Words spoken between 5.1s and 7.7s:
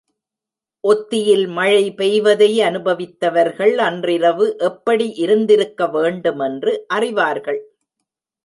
இருந்திருக்க வேண்டுமென்று அறிவார்கள்.